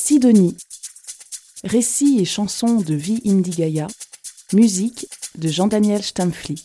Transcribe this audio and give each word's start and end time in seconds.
Sidonie. 0.00 0.56
Récits 1.64 2.20
et 2.20 2.24
chansons 2.24 2.76
de 2.76 2.94
vie 2.94 3.20
Indigaya. 3.26 3.88
Musique 4.54 5.06
de 5.36 5.48
Jean-Daniel 5.48 6.02
Stamfli. 6.02 6.64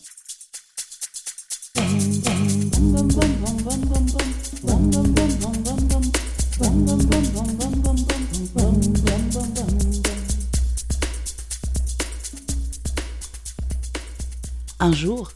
Un 14.78 14.92
jour, 14.92 15.32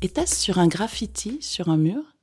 était-ce 0.00 0.36
sur 0.36 0.58
un 0.58 0.68
graffiti 0.68 1.38
sur 1.42 1.68
un 1.68 1.76
mur? 1.76 2.17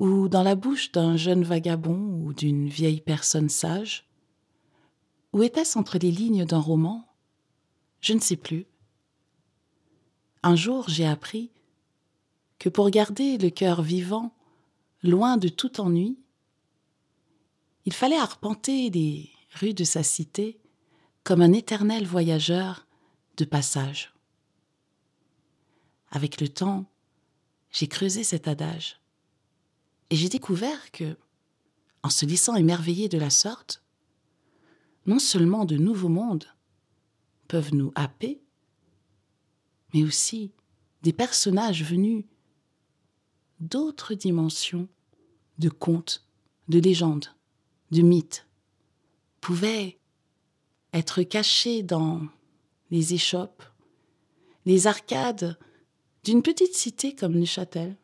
Ou 0.00 0.30
dans 0.30 0.42
la 0.42 0.54
bouche 0.54 0.92
d'un 0.92 1.18
jeune 1.18 1.44
vagabond 1.44 2.24
ou 2.24 2.32
d'une 2.32 2.68
vieille 2.68 3.02
personne 3.02 3.50
sage? 3.50 4.08
Ou 5.34 5.42
était-ce 5.42 5.78
entre 5.78 5.98
les 5.98 6.10
lignes 6.10 6.46
d'un 6.46 6.58
roman? 6.58 7.06
Je 8.00 8.14
ne 8.14 8.18
sais 8.18 8.36
plus. 8.36 8.66
Un 10.42 10.56
jour, 10.56 10.88
j'ai 10.88 11.06
appris 11.06 11.50
que 12.58 12.70
pour 12.70 12.88
garder 12.88 13.36
le 13.36 13.50
cœur 13.50 13.82
vivant, 13.82 14.34
loin 15.02 15.36
de 15.36 15.48
tout 15.48 15.82
ennui, 15.82 16.18
il 17.84 17.92
fallait 17.92 18.16
arpenter 18.16 18.88
les 18.88 19.30
rues 19.60 19.74
de 19.74 19.84
sa 19.84 20.02
cité 20.02 20.58
comme 21.24 21.42
un 21.42 21.52
éternel 21.52 22.06
voyageur 22.06 22.86
de 23.36 23.44
passage. 23.44 24.14
Avec 26.10 26.40
le 26.40 26.48
temps, 26.48 26.86
j'ai 27.70 27.86
creusé 27.86 28.24
cet 28.24 28.48
adage 28.48 29.00
et 30.10 30.16
j'ai 30.16 30.28
découvert 30.28 30.90
que, 30.90 31.16
en 32.02 32.10
se 32.10 32.26
laissant 32.26 32.56
émerveiller 32.56 33.08
de 33.08 33.18
la 33.18 33.30
sorte, 33.30 33.82
non 35.06 35.18
seulement 35.18 35.64
de 35.64 35.76
nouveaux 35.76 36.08
mondes 36.08 36.46
peuvent 37.48 37.74
nous 37.74 37.92
happer, 37.94 38.40
mais 39.94 40.04
aussi 40.04 40.52
des 41.02 41.12
personnages 41.12 41.82
venus 41.84 42.24
d'autres 43.60 44.14
dimensions 44.14 44.88
de 45.58 45.68
contes, 45.68 46.24
de 46.68 46.78
légendes, 46.78 47.34
de 47.90 48.02
mythes, 48.02 48.46
pouvaient 49.40 49.98
être 50.92 51.22
cachés 51.22 51.82
dans 51.82 52.22
les 52.90 53.14
échoppes, 53.14 53.62
les 54.66 54.86
arcades 54.86 55.58
d'une 56.24 56.42
petite 56.42 56.74
cité 56.74 57.14
comme 57.14 57.34
Neuchâtel. 57.34 57.96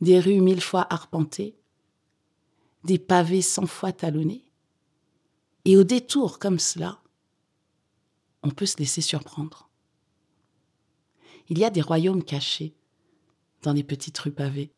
Des 0.00 0.18
rues 0.18 0.40
mille 0.40 0.62
fois 0.62 0.86
arpentées, 0.90 1.56
des 2.84 2.98
pavés 2.98 3.42
cent 3.42 3.66
fois 3.66 3.92
talonnés, 3.92 4.44
et 5.64 5.76
au 5.76 5.84
détour 5.84 6.38
comme 6.38 6.58
cela, 6.58 7.02
on 8.42 8.50
peut 8.50 8.66
se 8.66 8.78
laisser 8.78 9.02
surprendre. 9.02 9.68
Il 11.48 11.58
y 11.58 11.64
a 11.64 11.70
des 11.70 11.82
royaumes 11.82 12.24
cachés 12.24 12.74
dans 13.62 13.74
les 13.74 13.84
petites 13.84 14.18
rues 14.18 14.32
pavées. 14.32 14.72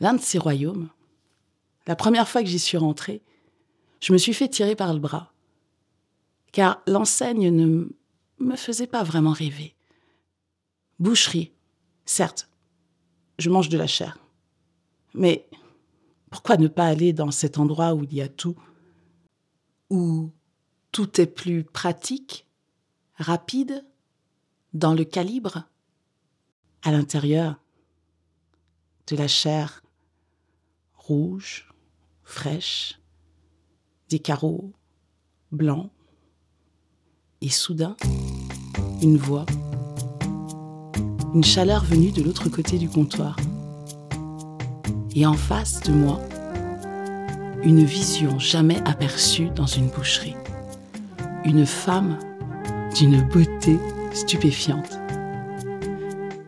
L'un 0.00 0.12
de 0.12 0.20
ces 0.20 0.38
royaumes, 0.38 0.90
la 1.86 1.96
première 1.96 2.28
fois 2.28 2.42
que 2.42 2.48
j'y 2.48 2.58
suis 2.58 2.76
rentrée, 2.76 3.22
je 4.00 4.12
me 4.12 4.18
suis 4.18 4.34
fait 4.34 4.48
tirer 4.48 4.76
par 4.76 4.92
le 4.92 5.00
bras, 5.00 5.32
car 6.52 6.82
l'enseigne 6.86 7.48
ne 7.48 7.88
me 8.38 8.56
faisait 8.56 8.86
pas 8.86 9.02
vraiment 9.02 9.32
rêver. 9.32 9.74
Boucherie, 10.98 11.52
certes, 12.04 12.50
je 13.38 13.48
mange 13.48 13.70
de 13.70 13.78
la 13.78 13.86
chair. 13.86 14.18
Mais 15.16 15.48
pourquoi 16.30 16.56
ne 16.56 16.68
pas 16.68 16.86
aller 16.86 17.12
dans 17.12 17.30
cet 17.30 17.58
endroit 17.58 17.94
où 17.94 18.04
il 18.04 18.14
y 18.14 18.20
a 18.20 18.28
tout, 18.28 18.56
où 19.90 20.30
tout 20.92 21.20
est 21.20 21.26
plus 21.26 21.64
pratique, 21.64 22.46
rapide, 23.16 23.84
dans 24.72 24.94
le 24.94 25.04
calibre, 25.04 25.64
à 26.82 26.92
l'intérieur, 26.92 27.60
de 29.08 29.16
la 29.16 29.28
chair 29.28 29.82
rouge, 30.94 31.72
fraîche, 32.22 33.00
des 34.08 34.18
carreaux 34.18 34.72
blancs, 35.50 35.90
et 37.40 37.48
soudain, 37.48 37.96
une 39.02 39.16
voix 39.16 39.46
une 41.36 41.44
chaleur 41.44 41.84
venue 41.84 42.12
de 42.12 42.22
l'autre 42.22 42.48
côté 42.48 42.78
du 42.78 42.88
comptoir. 42.88 43.36
Et 45.18 45.24
en 45.24 45.32
face 45.32 45.80
de 45.80 45.92
moi, 45.92 46.20
une 47.62 47.82
vision 47.84 48.38
jamais 48.38 48.82
aperçue 48.84 49.48
dans 49.48 49.64
une 49.64 49.88
boucherie. 49.88 50.36
Une 51.42 51.64
femme 51.64 52.18
d'une 52.94 53.26
beauté 53.26 53.78
stupéfiante. 54.12 54.98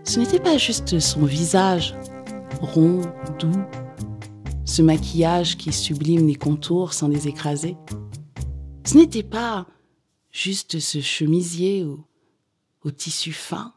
Ce 0.04 0.20
n'était 0.20 0.38
pas 0.38 0.58
juste 0.58 1.00
son 1.00 1.24
visage, 1.24 1.94
rond, 2.60 3.00
doux, 3.38 3.64
ce 4.66 4.82
maquillage 4.82 5.56
qui 5.56 5.72
sublime 5.72 6.26
les 6.26 6.34
contours 6.34 6.92
sans 6.92 7.08
les 7.08 7.26
écraser. 7.26 7.74
Ce 8.84 8.98
n'était 8.98 9.22
pas 9.22 9.66
juste 10.30 10.78
ce 10.78 11.00
chemisier 11.00 11.84
au, 11.84 12.90
tissu 12.90 13.32
fin, 13.32 13.72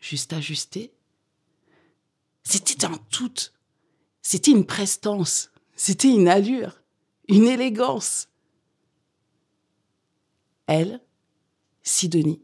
juste 0.00 0.32
ajusté. 0.32 0.95
C'était 2.46 2.84
un 2.84 2.96
tout. 3.10 3.34
C'était 4.22 4.52
une 4.52 4.66
prestance. 4.66 5.50
C'était 5.74 6.12
une 6.12 6.28
allure. 6.28 6.80
Une 7.28 7.48
élégance. 7.48 8.28
Elle, 10.66 11.00
Sidonie, 11.82 12.42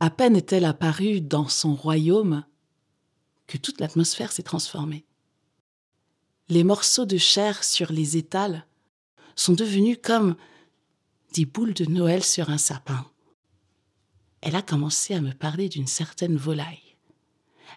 à 0.00 0.10
peine 0.10 0.36
est-elle 0.36 0.64
apparue 0.64 1.20
dans 1.20 1.48
son 1.48 1.74
royaume 1.74 2.44
que 3.46 3.58
toute 3.58 3.80
l'atmosphère 3.80 4.32
s'est 4.32 4.42
transformée. 4.42 5.04
Les 6.48 6.64
morceaux 6.64 7.06
de 7.06 7.18
chair 7.18 7.64
sur 7.64 7.92
les 7.92 8.16
étals 8.16 8.66
sont 9.36 9.52
devenus 9.52 9.98
comme 10.02 10.36
des 11.34 11.46
boules 11.46 11.74
de 11.74 11.84
Noël 11.84 12.22
sur 12.22 12.50
un 12.50 12.58
sapin 12.58 13.06
elle 14.42 14.56
a 14.56 14.62
commencé 14.62 15.14
à 15.14 15.20
me 15.20 15.32
parler 15.32 15.68
d'une 15.68 15.86
certaine 15.86 16.36
volaille. 16.36 16.81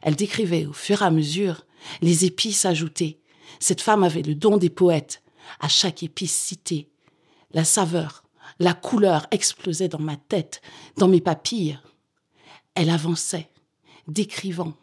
Elle 0.01 0.15
décrivait 0.15 0.65
au 0.65 0.73
fur 0.73 1.01
et 1.01 1.05
à 1.05 1.11
mesure 1.11 1.65
les 2.01 2.25
épices 2.25 2.65
ajoutées. 2.65 3.19
Cette 3.59 3.81
femme 3.81 4.03
avait 4.03 4.21
le 4.21 4.35
don 4.35 4.57
des 4.57 4.69
poètes. 4.69 5.21
À 5.59 5.67
chaque 5.67 6.01
épice 6.01 6.35
citée, 6.35 6.89
la 7.51 7.63
saveur, 7.63 8.23
la 8.57 8.73
couleur 8.73 9.27
explosait 9.29 9.87
dans 9.87 9.99
ma 9.99 10.15
tête, 10.15 10.61
dans 10.97 11.07
mes 11.07 11.21
papilles. 11.21 11.79
Elle 12.73 12.89
avançait, 12.89 13.49
décrivant 14.07 14.73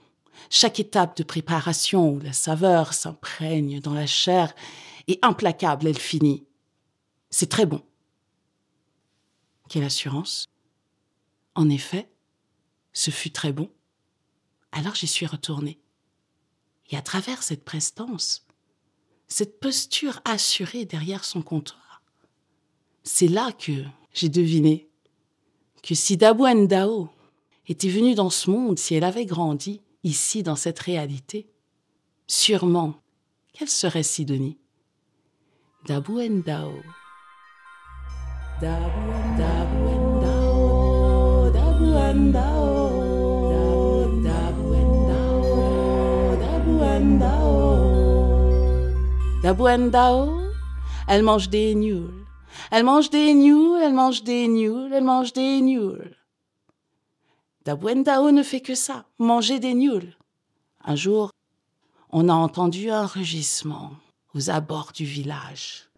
chaque 0.51 0.81
étape 0.81 1.17
de 1.17 1.23
préparation 1.23 2.11
où 2.11 2.21
la 2.21 2.33
saveur 2.33 2.93
s'imprègne 2.93 3.81
dans 3.81 3.95
la 3.95 4.07
chair 4.07 4.55
et 5.09 5.19
implacable, 5.23 5.87
elle 5.87 5.99
finit. 5.99 6.45
C'est 7.31 7.49
très 7.49 7.67
bon. 7.67 7.83
Quelle 9.69 9.85
assurance? 9.85 10.51
En 11.55 11.69
effet, 11.71 12.11
ce 12.93 13.11
fut 13.11 13.31
très 13.31 13.53
bon. 13.53 13.71
Alors 14.73 14.95
j'y 14.95 15.07
suis 15.07 15.27
retournée. 15.27 15.79
Et 16.91 16.97
à 16.97 17.03
travers 17.03 17.43
cette 17.43 17.65
prestance, 17.65 18.47
cette 19.29 19.61
posture 19.61 20.21
assurée 20.25 20.85
derrière 20.85 21.25
son 21.25 21.43
comptoir, 21.43 22.03
c'est 23.03 23.29
là 23.29 23.53
que 23.53 23.85
j'ai 24.13 24.29
deviné 24.29 24.89
que 25.83 25.95
si 25.95 26.17
Dabu 26.17 26.45
Ndao 26.45 27.09
était 27.67 27.89
venue 27.89 28.15
dans 28.15 28.31
ce 28.31 28.51
monde, 28.51 28.79
si 28.79 28.95
elle 28.95 29.05
avait 29.05 29.27
grandi 29.27 29.81
ici 30.05 30.43
dans 30.43 30.57
cette 30.57 30.79
réalité, 30.79 31.49
sûrement, 32.27 32.95
quelle 33.53 33.69
serait 33.69 34.03
Sidonie. 34.03 34.59
Dabu, 47.03 47.19
Dabu 49.43 49.65
Dabuendao, 49.65 50.41
elle 51.09 51.23
mange 51.23 51.49
des 51.49 51.75
nuls. 51.75 52.25
Elle 52.71 52.85
mange 52.85 53.11
des 53.11 53.35
nuls, 53.35 53.81
elle 53.83 53.93
mange 53.93 54.23
des 54.23 54.47
nuls, 54.47 54.93
elle 54.93 55.03
mange 55.03 55.33
des 55.33 55.61
nuls. 55.61 56.17
Dabuendao 57.65 58.31
ne 58.31 58.43
fait 58.45 58.61
que 58.61 58.77
ça, 58.77 59.05
manger 59.19 59.59
des 59.59 59.75
nuls. 59.75 60.17
Un 60.85 60.95
jour, 60.95 61.31
on 62.11 62.29
a 62.29 62.35
entendu 62.35 62.91
un 62.91 63.07
rugissement 63.07 63.91
aux 64.35 64.51
abords 64.51 64.93
du 64.95 65.05
village. 65.05 65.89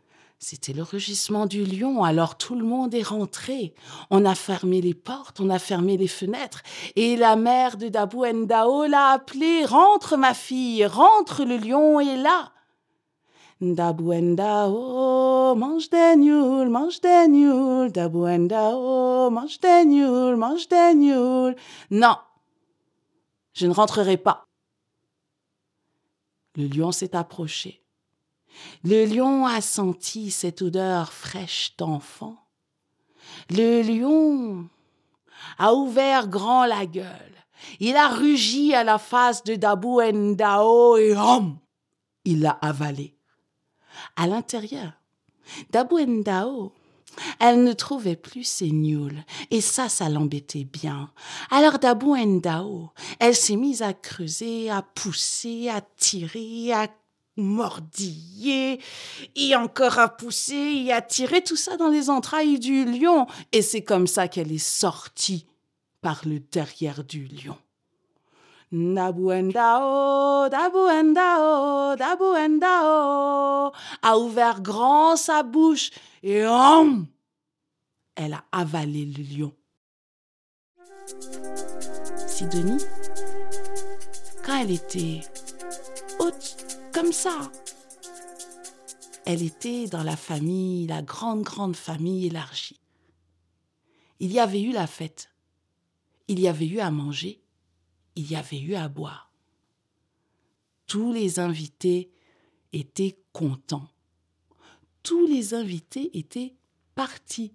C'était 0.46 0.74
le 0.74 0.82
rugissement 0.82 1.46
du 1.46 1.64
lion, 1.64 2.04
alors 2.04 2.36
tout 2.36 2.54
le 2.54 2.66
monde 2.66 2.94
est 2.94 3.02
rentré. 3.02 3.72
On 4.10 4.26
a 4.26 4.34
fermé 4.34 4.82
les 4.82 4.92
portes, 4.92 5.40
on 5.40 5.48
a 5.48 5.58
fermé 5.58 5.96
les 5.96 6.06
fenêtres, 6.06 6.62
et 6.96 7.16
la 7.16 7.34
mère 7.34 7.78
de 7.78 7.88
Dabu 7.88 8.30
Ndao 8.30 8.84
l'a 8.84 9.12
appelé 9.12 9.64
Rentre, 9.64 10.18
ma 10.18 10.34
fille, 10.34 10.84
rentre, 10.84 11.44
le 11.44 11.56
lion 11.56 11.98
est 11.98 12.18
là. 12.18 12.52
Dabouendao, 13.62 15.54
mange 15.54 15.88
des 15.88 16.14
nuls, 16.16 16.68
mange 16.68 17.00
des 17.00 17.26
nuls. 17.26 17.90
Dabouendao, 17.90 19.30
mange 19.30 19.58
des 19.60 19.86
mange 20.36 20.68
des. 20.68 21.54
Non, 21.90 22.16
je 23.54 23.66
ne 23.66 23.72
rentrerai 23.72 24.18
pas. 24.18 24.44
Le 26.54 26.66
lion 26.66 26.92
s'est 26.92 27.16
approché. 27.16 27.83
Le 28.82 29.06
lion 29.06 29.46
a 29.46 29.60
senti 29.60 30.30
cette 30.30 30.62
odeur 30.62 31.12
fraîche 31.12 31.74
d'enfant. 31.78 32.36
Le 33.50 33.82
lion 33.82 34.68
a 35.58 35.74
ouvert 35.74 36.28
grand 36.28 36.66
la 36.66 36.86
gueule. 36.86 37.34
Il 37.80 37.96
a 37.96 38.08
rugi 38.08 38.74
à 38.74 38.84
la 38.84 38.98
face 38.98 39.44
de 39.44 39.54
Dabou 39.54 40.00
Ndao 40.02 40.96
et 40.96 41.16
hum, 41.16 41.58
il 42.24 42.40
l'a 42.40 42.58
avalé. 42.60 43.16
À 44.16 44.26
l'intérieur, 44.26 44.92
Dabou 45.70 46.00
Ndao, 46.00 46.72
elle 47.38 47.62
ne 47.62 47.72
trouvait 47.72 48.16
plus 48.16 48.44
ses 48.44 48.70
nuls, 48.70 49.24
et 49.50 49.60
ça, 49.60 49.88
ça 49.88 50.08
l'embêtait 50.08 50.64
bien. 50.64 51.10
Alors 51.50 51.78
Dabou 51.78 52.16
Ndao, 52.16 52.90
elle 53.18 53.36
s'est 53.36 53.56
mise 53.56 53.82
à 53.82 53.92
creuser, 53.94 54.70
à 54.70 54.82
pousser, 54.82 55.68
à 55.68 55.80
tirer, 55.80 56.72
à 56.72 56.88
mordiller, 57.36 58.80
et 59.34 59.56
encore 59.56 59.98
à 59.98 60.08
pousser 60.08 60.84
et 60.86 60.92
à 60.92 61.02
tirer 61.02 61.42
tout 61.42 61.56
ça 61.56 61.76
dans 61.76 61.88
les 61.88 62.10
entrailles 62.10 62.58
du 62.58 62.84
lion. 62.84 63.26
Et 63.52 63.62
c'est 63.62 63.82
comme 63.82 64.06
ça 64.06 64.28
qu'elle 64.28 64.52
est 64.52 64.58
sortie 64.58 65.46
par 66.00 66.22
le 66.26 66.40
derrière 66.40 67.02
du 67.04 67.26
lion. 67.26 67.56
Nabuendao, 68.72 70.48
Dabuendao, 70.48 71.94
Dabuendao 71.96 73.72
a 74.02 74.18
ouvert 74.18 74.60
grand 74.62 75.16
sa 75.16 75.44
bouche 75.44 75.90
et 76.24 76.44
hum, 76.44 77.06
elle 78.16 78.32
a 78.32 78.44
avalé 78.50 79.04
le 79.06 79.22
lion. 79.22 79.52
Sidonie, 82.26 82.82
quand 84.44 84.60
elle 84.60 84.72
était 84.72 85.20
haute 86.18 86.63
comme 86.94 87.12
ça. 87.12 87.50
Elle 89.26 89.42
était 89.42 89.88
dans 89.88 90.04
la 90.04 90.16
famille, 90.16 90.86
la 90.86 91.02
grande, 91.02 91.42
grande 91.42 91.74
famille 91.74 92.26
élargie. 92.26 92.78
Il 94.20 94.30
y 94.30 94.38
avait 94.38 94.62
eu 94.62 94.70
la 94.70 94.86
fête. 94.86 95.30
Il 96.28 96.38
y 96.38 96.46
avait 96.46 96.68
eu 96.68 96.78
à 96.78 96.92
manger. 96.92 97.42
Il 98.14 98.30
y 98.30 98.36
avait 98.36 98.60
eu 98.60 98.76
à 98.76 98.88
boire. 98.88 99.32
Tous 100.86 101.12
les 101.12 101.40
invités 101.40 102.12
étaient 102.72 103.18
contents. 103.32 103.88
Tous 105.02 105.26
les 105.26 105.52
invités 105.52 106.16
étaient 106.16 106.54
partis. 106.94 107.54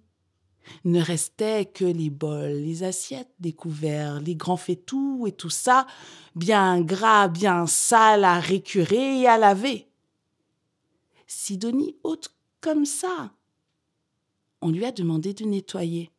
Ne 0.84 1.00
restait 1.00 1.66
que 1.66 1.84
les 1.84 2.10
bols, 2.10 2.52
les 2.52 2.82
assiettes, 2.82 3.32
les 3.40 3.52
couverts, 3.52 4.20
les 4.20 4.36
grands 4.36 4.56
fétous 4.56 5.26
et 5.26 5.32
tout 5.32 5.50
ça, 5.50 5.86
bien 6.34 6.80
gras, 6.80 7.28
bien 7.28 7.66
sale 7.66 8.24
à 8.24 8.38
récurer 8.40 9.20
et 9.20 9.26
à 9.26 9.38
laver. 9.38 9.88
Sidonie 11.26 11.96
haute 12.02 12.34
comme 12.60 12.84
ça. 12.84 13.32
On 14.60 14.70
lui 14.70 14.84
a 14.84 14.92
demandé 14.92 15.32
de 15.32 15.44
nettoyer. 15.44 16.10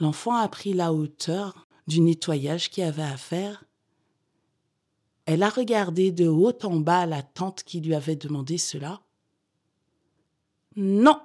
L'enfant 0.00 0.34
a 0.34 0.48
pris 0.48 0.72
la 0.72 0.92
hauteur 0.92 1.66
du 1.86 2.00
nettoyage 2.00 2.70
qu'il 2.70 2.84
avait 2.84 3.02
à 3.02 3.16
faire. 3.16 3.64
Elle 5.26 5.42
a 5.42 5.48
regardé 5.48 6.12
de 6.12 6.28
haut 6.28 6.58
en 6.64 6.76
bas 6.76 7.06
la 7.06 7.22
tante 7.22 7.62
qui 7.62 7.80
lui 7.80 7.94
avait 7.94 8.16
demandé 8.16 8.58
cela. 8.58 9.00
Non, 10.76 11.20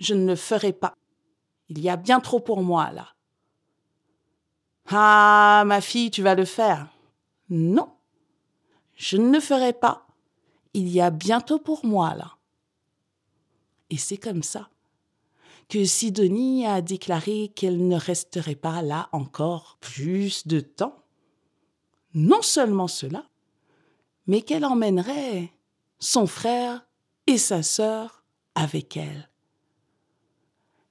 je 0.00 0.14
ne 0.14 0.26
le 0.26 0.36
ferai 0.36 0.72
pas. 0.72 0.94
Il 1.68 1.78
y 1.78 1.88
a 1.88 1.96
bien 1.96 2.18
trop 2.18 2.40
pour 2.40 2.62
moi 2.62 2.90
là. 2.90 3.14
Ah, 4.88 5.62
ma 5.66 5.80
fille, 5.80 6.10
tu 6.10 6.22
vas 6.22 6.34
le 6.34 6.44
faire. 6.44 6.88
Non, 7.48 7.92
je 8.96 9.16
ne 9.16 9.32
le 9.32 9.40
ferai 9.40 9.72
pas. 9.72 10.08
Il 10.74 10.88
y 10.88 11.00
a 11.00 11.10
bientôt 11.10 11.60
pour 11.60 11.84
moi 11.84 12.14
là. 12.16 12.32
Et 13.90 13.96
c'est 13.96 14.16
comme 14.16 14.42
ça 14.42 14.70
que 15.68 15.84
Sidonie 15.84 16.66
a 16.66 16.82
déclaré 16.82 17.52
qu'elle 17.54 17.86
ne 17.86 17.96
resterait 17.96 18.56
pas 18.56 18.82
là 18.82 19.08
encore 19.12 19.78
plus 19.80 20.48
de 20.48 20.58
temps. 20.58 20.96
Non 22.12 22.42
seulement 22.42 22.88
cela, 22.88 23.24
mais 24.26 24.42
qu'elle 24.42 24.64
emmènerait 24.64 25.52
son 26.00 26.26
frère 26.26 26.84
et 27.28 27.38
sa 27.38 27.62
sœur 27.62 28.24
avec 28.56 28.96
elle. 28.96 29.29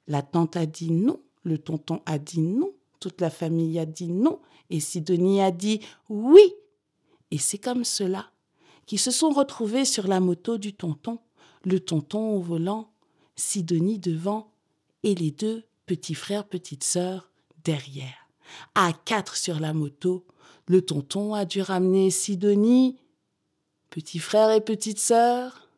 La 0.09 0.23
tante 0.23 0.57
a 0.57 0.65
dit 0.65 0.91
non, 0.91 1.21
le 1.43 1.57
tonton 1.57 2.01
a 2.05 2.17
dit 2.17 2.41
non, 2.41 2.73
toute 2.99 3.21
la 3.21 3.29
famille 3.29 3.79
a 3.79 3.85
dit 3.85 4.09
non, 4.09 4.41
et 4.69 4.79
Sidonie 4.79 5.41
a 5.41 5.51
dit 5.51 5.79
oui. 6.09 6.53
Et 7.31 7.37
c'est 7.37 7.59
comme 7.59 7.85
cela 7.85 8.31
qu'ils 8.87 8.99
se 8.99 9.11
sont 9.11 9.29
retrouvés 9.29 9.85
sur 9.85 10.07
la 10.07 10.19
moto 10.19 10.57
du 10.57 10.73
tonton, 10.73 11.19
le 11.63 11.79
tonton 11.79 12.31
au 12.35 12.39
volant, 12.39 12.91
Sidonie 13.35 13.99
devant, 13.99 14.51
et 15.03 15.13
les 15.13 15.29
deux 15.29 15.63
petits 15.85 16.15
frères, 16.15 16.47
petites 16.47 16.83
sœurs 16.83 17.31
derrière. 17.63 18.27
À 18.73 18.93
quatre 18.93 19.37
sur 19.37 19.59
la 19.59 19.73
moto, 19.73 20.25
le 20.65 20.81
tonton 20.83 21.35
a 21.35 21.45
dû 21.45 21.61
ramener 21.61 22.09
Sidonie, 22.09 22.97
petit 23.91 24.19
frère 24.19 24.49
et 24.49 24.61
petite 24.61 24.99
sœur, 24.99 25.69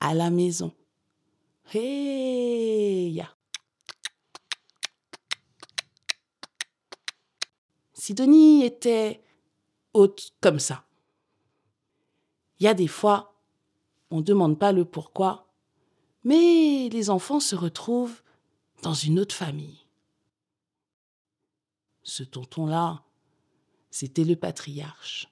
à 0.00 0.14
la 0.14 0.30
maison. 0.30 0.72
Hey, 1.74 3.22
Sidonie 8.06 8.62
était 8.62 9.20
haute 9.92 10.32
comme 10.40 10.60
ça. 10.60 10.84
Il 12.60 12.62
y 12.62 12.68
a 12.68 12.74
des 12.74 12.86
fois, 12.86 13.34
on 14.12 14.18
ne 14.18 14.22
demande 14.22 14.60
pas 14.60 14.70
le 14.70 14.84
pourquoi, 14.84 15.48
mais 16.22 16.88
les 16.88 17.10
enfants 17.10 17.40
se 17.40 17.56
retrouvent 17.56 18.22
dans 18.82 18.94
une 18.94 19.18
autre 19.18 19.34
famille. 19.34 19.80
Ce 22.04 22.22
tonton-là, 22.22 23.02
c'était 23.90 24.22
le 24.22 24.36
patriarche. 24.36 25.26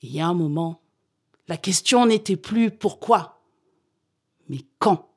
Il 0.00 0.12
y 0.12 0.20
a 0.20 0.28
un 0.28 0.34
moment, 0.34 0.80
la 1.48 1.56
question 1.56 2.06
n'était 2.06 2.36
plus 2.36 2.70
pourquoi, 2.70 3.42
mais 4.48 4.64
quand. 4.78 5.10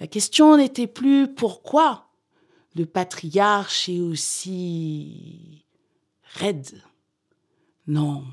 La 0.00 0.06
question 0.06 0.56
n'était 0.56 0.86
plus 0.86 1.34
pourquoi, 1.34 2.03
le 2.74 2.86
patriarche 2.86 3.88
est 3.88 4.00
aussi 4.00 5.64
raide. 6.22 6.82
Non. 7.86 8.24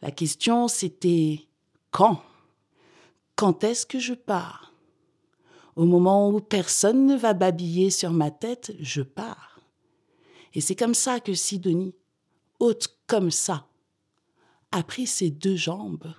La 0.00 0.10
question 0.10 0.68
c'était 0.68 1.48
quand? 1.90 2.22
Quand 3.34 3.64
est-ce 3.64 3.86
que 3.86 3.98
je 3.98 4.14
pars? 4.14 4.72
Au 5.76 5.84
moment 5.84 6.30
où 6.30 6.40
personne 6.40 7.06
ne 7.06 7.16
va 7.16 7.34
babiller 7.34 7.90
sur 7.90 8.10
ma 8.10 8.30
tête, 8.30 8.74
je 8.80 9.02
pars. 9.02 9.60
Et 10.54 10.60
c'est 10.60 10.74
comme 10.74 10.94
ça 10.94 11.20
que 11.20 11.34
Sidonie, 11.34 11.94
haute 12.58 12.98
comme 13.06 13.30
ça, 13.30 13.68
a 14.72 14.82
pris 14.82 15.06
ses 15.06 15.30
deux 15.30 15.56
jambes 15.56 16.12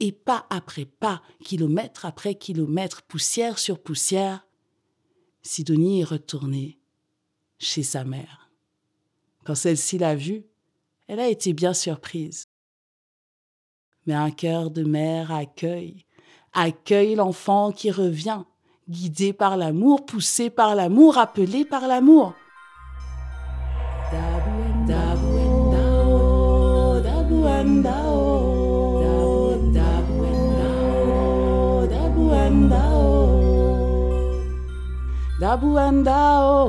et 0.00 0.12
pas 0.12 0.46
après 0.50 0.86
pas, 0.86 1.22
kilomètre 1.42 2.04
après 2.04 2.34
kilomètre, 2.34 3.02
poussière 3.02 3.58
sur 3.58 3.80
poussière, 3.80 4.46
Sidonie 5.46 6.00
est 6.00 6.04
retournée 6.04 6.76
chez 7.58 7.84
sa 7.84 8.02
mère. 8.02 8.50
Quand 9.44 9.54
celle-ci 9.54 9.96
l'a 9.96 10.16
vue, 10.16 10.44
elle 11.06 11.20
a 11.20 11.28
été 11.28 11.52
bien 11.52 11.72
surprise. 11.72 12.48
Mais 14.06 14.14
un 14.14 14.32
cœur 14.32 14.72
de 14.72 14.82
mère 14.82 15.30
accueille, 15.30 16.04
accueille 16.52 17.14
l'enfant 17.14 17.70
qui 17.70 17.92
revient, 17.92 18.42
guidé 18.88 19.32
par 19.32 19.56
l'amour, 19.56 20.04
poussé 20.04 20.50
par 20.50 20.74
l'amour, 20.74 21.16
appelé 21.16 21.64
par 21.64 21.86
l'amour. 21.86 22.34
Dabouendao. 35.38 36.64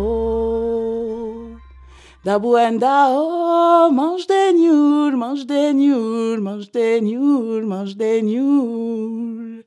Dabouendao, 2.26 3.92
mange 3.92 4.28
des 4.28 4.52
nuls, 4.52 5.16
mange 5.16 5.46
des 5.46 5.74
nuls, 5.74 6.42
mange 6.42 6.70
des 6.72 7.00
nuls, 7.00 7.66
mange 7.66 7.96
des 7.96 8.22
nuls. 8.22 9.64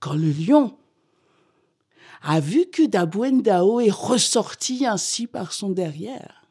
Quand 0.00 0.14
le 0.14 0.30
lion 0.30 0.74
a 2.22 2.40
vu 2.40 2.64
que 2.72 2.86
Dabouendao 2.86 3.80
est 3.80 3.90
ressorti 3.90 4.86
ainsi 4.86 5.26
par 5.26 5.52
son 5.52 5.68
derrière, 5.68 6.46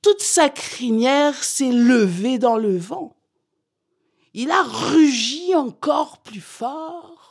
toute 0.00 0.22
sa 0.22 0.48
crinière 0.48 1.44
s'est 1.44 1.70
levée 1.70 2.38
dans 2.38 2.56
le 2.56 2.78
vent. 2.78 3.14
Il 4.32 4.50
a 4.50 4.62
rugi 4.62 5.54
encore 5.54 6.22
plus 6.22 6.40
fort, 6.40 7.29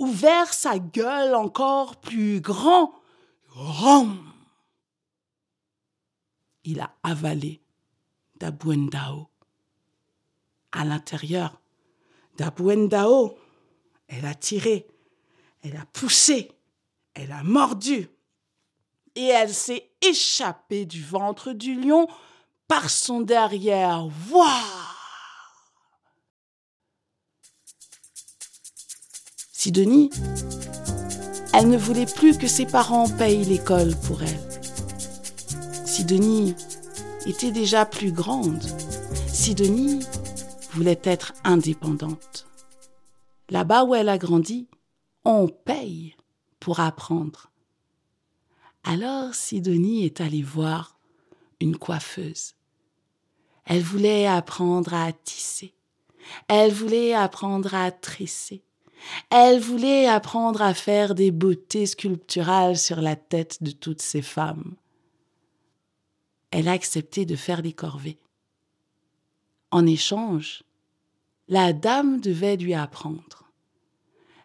ouvert 0.00 0.52
sa 0.52 0.78
gueule 0.78 1.34
encore 1.34 2.00
plus 2.00 2.40
grand. 2.40 2.92
Il 6.64 6.80
a 6.80 6.90
avalé 7.02 7.60
Dabuendao. 8.36 9.28
À 10.72 10.84
l'intérieur, 10.84 11.60
Dabuendao, 12.36 13.36
elle 14.08 14.24
a 14.24 14.34
tiré, 14.34 14.86
elle 15.62 15.76
a 15.76 15.84
poussé, 15.92 16.50
elle 17.14 17.32
a 17.32 17.42
mordu, 17.42 18.08
et 19.16 19.24
elle 19.26 19.52
s'est 19.52 19.90
échappée 20.00 20.86
du 20.86 21.04
ventre 21.04 21.52
du 21.52 21.74
lion 21.78 22.08
par 22.68 22.88
son 22.88 23.20
derrière. 23.20 24.06
Waouh 24.30 24.89
Sidonie, 29.62 30.08
elle 31.52 31.68
ne 31.68 31.76
voulait 31.76 32.06
plus 32.06 32.38
que 32.38 32.46
ses 32.46 32.64
parents 32.64 33.10
payent 33.10 33.44
l'école 33.44 33.94
pour 33.94 34.22
elle. 34.22 34.50
Sidonie 35.84 36.54
était 37.26 37.50
déjà 37.50 37.84
plus 37.84 38.10
grande. 38.10 38.62
Sidonie 39.26 40.00
voulait 40.72 41.02
être 41.02 41.34
indépendante. 41.44 42.46
Là-bas 43.50 43.84
où 43.84 43.94
elle 43.94 44.08
a 44.08 44.16
grandi, 44.16 44.66
on 45.26 45.46
paye 45.46 46.16
pour 46.58 46.80
apprendre. 46.80 47.50
Alors 48.82 49.34
Sidonie 49.34 50.06
est 50.06 50.22
allée 50.22 50.42
voir 50.42 50.98
une 51.60 51.76
coiffeuse. 51.76 52.54
Elle 53.66 53.82
voulait 53.82 54.26
apprendre 54.26 54.94
à 54.94 55.12
tisser. 55.12 55.74
Elle 56.48 56.72
voulait 56.72 57.12
apprendre 57.12 57.74
à 57.74 57.90
tresser. 57.90 58.64
Elle 59.30 59.60
voulait 59.60 60.06
apprendre 60.06 60.62
à 60.62 60.74
faire 60.74 61.14
des 61.14 61.30
beautés 61.30 61.86
sculpturales 61.86 62.76
sur 62.76 63.00
la 63.00 63.16
tête 63.16 63.62
de 63.62 63.70
toutes 63.70 64.02
ces 64.02 64.22
femmes. 64.22 64.74
Elle 66.50 66.68
a 66.68 66.72
accepté 66.72 67.26
de 67.26 67.36
faire 67.36 67.62
des 67.62 67.72
corvées. 67.72 68.18
En 69.70 69.86
échange, 69.86 70.64
la 71.48 71.72
dame 71.72 72.20
devait 72.20 72.56
lui 72.56 72.74
apprendre. 72.74 73.44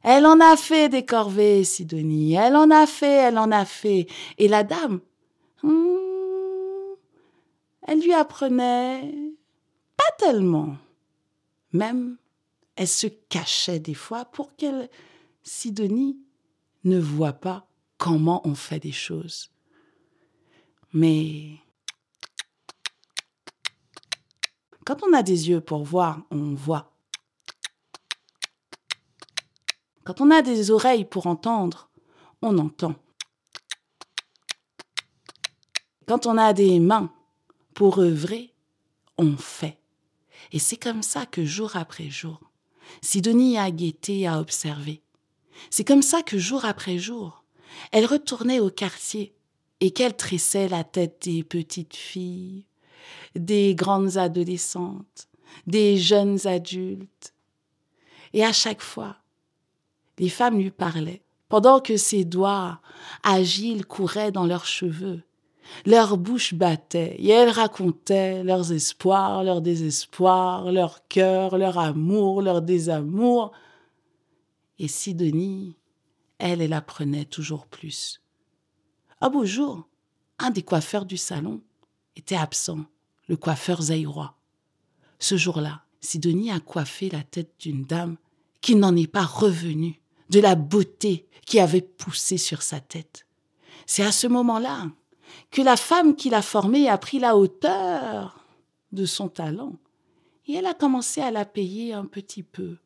Elle 0.03 0.27
en 0.27 0.39
a 0.39 0.55
fait 0.55 0.88
des 0.88 1.03
corvées, 1.03 1.63
Sidonie. 1.63 2.35
Elle 2.35 2.55
en 2.55 2.69
a 2.69 2.85
fait, 2.85 3.07
elle 3.07 3.39
en 3.39 3.51
a 3.51 3.65
fait. 3.65 4.05
Et 4.38 4.47
la 4.47 4.63
dame, 4.63 5.00
hmm, 5.63 6.93
elle 7.88 8.01
lui 8.01 8.13
apprenait 8.13 9.13
pas 9.97 10.12
tellement. 10.19 10.77
Même 11.74 12.17
elle 12.75 12.88
se 12.88 13.08
cachait 13.08 13.79
des 13.79 13.94
fois 13.94 14.25
pour 14.25 14.55
qu'elle, 14.55 14.89
Sidonie, 15.44 16.20
ne 16.84 17.00
voit 17.00 17.34
pas 17.34 17.67
comment 17.98 18.46
on 18.48 18.55
fait 18.55 18.79
des 18.79 18.91
choses. 18.91 19.51
Mais 20.94 21.58
quand 24.86 25.03
on 25.03 25.13
a 25.13 25.24
des 25.24 25.50
yeux 25.50 25.62
pour 25.62 25.84
voir, 25.84 26.22
on 26.32 26.53
voit. 26.53 26.91
Quand 30.03 30.22
on 30.22 30.29
a 30.29 30.41
des 30.41 30.70
oreilles 30.70 31.05
pour 31.05 31.25
entendre, 31.25 31.89
on 32.41 32.58
entend. 32.60 32.96
Quand 36.08 36.27
on 36.27 36.38
a 36.38 36.53
des 36.53 36.79
mains 36.79 37.12
pour 37.74 37.98
œuvrer, 38.00 38.53
on 39.17 39.36
fait. 39.38 39.79
Et 40.51 40.60
c'est 40.60 40.77
comme 40.77 41.01
ça 41.01 41.25
que 41.25 41.44
jour 41.44 41.75
après 41.75 42.10
jour, 42.12 42.39
Sidonie 43.01 43.57
a 43.57 43.71
guetté, 43.71 44.27
a 44.27 44.39
observé. 44.39 45.01
C'est 45.69 45.83
comme 45.83 46.01
ça 46.01 46.21
que 46.21 46.37
jour 46.37 46.65
après 46.65 46.97
jour, 46.97 47.43
elle 47.91 48.05
retournait 48.05 48.59
au 48.59 48.69
quartier 48.69 49.33
et 49.79 49.91
qu'elle 49.91 50.15
tressait 50.15 50.67
la 50.67 50.83
tête 50.83 51.23
des 51.23 51.43
petites 51.43 51.95
filles, 51.95 52.65
des 53.35 53.75
grandes 53.75 54.17
adolescentes, 54.17 55.27
des 55.67 55.97
jeunes 55.97 56.47
adultes. 56.47 57.33
Et 58.33 58.43
à 58.43 58.53
chaque 58.53 58.81
fois, 58.81 59.17
les 60.17 60.29
femmes 60.29 60.57
lui 60.57 60.71
parlaient, 60.71 61.23
pendant 61.49 61.79
que 61.79 61.97
ses 61.97 62.25
doigts 62.25 62.79
agiles 63.23 63.85
couraient 63.85 64.31
dans 64.31 64.45
leurs 64.45 64.65
cheveux 64.65 65.23
leurs 65.86 66.17
bouches 66.17 66.53
battaient 66.53 67.15
et 67.17 67.29
elles 67.29 67.50
racontaient 67.50 68.43
leurs 68.43 68.72
espoirs, 68.72 69.43
leurs 69.43 69.62
désespoirs, 69.62 70.72
leur 70.72 71.07
cœur, 71.07 71.57
leur 71.57 71.77
amour, 71.77 72.41
leur 72.41 72.62
désamour. 72.62 73.51
Et 74.79 74.88
Sidonie, 74.88 75.75
elle, 76.38 76.62
elle 76.62 76.74
apprenait 76.74 77.25
toujours 77.25 77.65
plus. 77.65 78.22
Un 79.22 79.29
beau 79.29 79.45
jour, 79.45 79.88
un 80.39 80.51
des 80.51 80.63
coiffeurs 80.63 81.05
du 81.05 81.17
salon 81.17 81.62
était 82.15 82.36
absent, 82.36 82.79
le 83.27 83.38
coiffeur 83.38 83.81
zaïrois. 83.81 84.36
Ce 85.19 85.38
jour-là, 85.38 85.84
Sidonie 86.01 86.51
a 86.51 86.60
coiffé 86.60 87.10
la 87.10 87.24
tête 87.24 87.53
d'une 87.60 87.84
dame 87.84 88.17
qui 88.62 88.75
n'en 88.75 88.95
est 88.95 89.07
pas 89.07 89.25
revenue 89.25 90.00
de 90.29 90.39
la 90.39 90.55
beauté 90.55 91.27
qui 91.45 91.60
avait 91.60 91.81
poussé 91.81 92.38
sur 92.38 92.62
sa 92.62 92.79
tête. 92.79 93.25
C'est 93.86 94.03
à 94.03 94.12
ce 94.12 94.27
moment-là 94.27 94.88
que 95.51 95.61
la 95.61 95.77
femme 95.77 96.15
qui 96.15 96.29
l'a 96.29 96.41
formée 96.41 96.89
a 96.89 96.97
pris 96.97 97.19
la 97.19 97.37
hauteur 97.37 98.45
de 98.91 99.05
son 99.05 99.29
talent 99.29 99.73
et 100.47 100.53
elle 100.53 100.65
a 100.65 100.73
commencé 100.73 101.21
à 101.21 101.31
la 101.31 101.45
payer 101.45 101.93
un 101.93 102.05
petit 102.05 102.43
peu. 102.43 102.77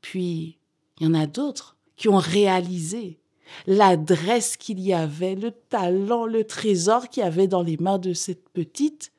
Puis, 0.00 0.58
il 0.98 1.06
y 1.06 1.10
en 1.10 1.14
a 1.14 1.26
d'autres 1.26 1.76
qui 1.96 2.08
ont 2.08 2.18
réalisé 2.18 3.20
l'adresse 3.66 4.56
qu'il 4.56 4.80
y 4.80 4.92
avait, 4.92 5.34
le 5.34 5.50
talent, 5.50 6.24
le 6.24 6.44
trésor 6.44 7.08
qu'il 7.08 7.22
y 7.22 7.26
avait 7.26 7.48
dans 7.48 7.62
les 7.62 7.76
mains 7.76 7.98
de 7.98 8.12
cette 8.14 8.48
petite, 8.50 9.12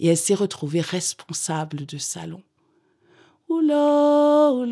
et 0.00 0.08
elle 0.08 0.16
s'est 0.16 0.34
retrouvée 0.34 0.80
responsable 0.80 1.86
de 1.86 1.98
salon. 1.98 2.42
Ulo, 3.48 4.64